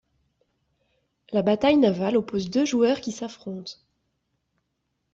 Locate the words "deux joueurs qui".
2.49-3.11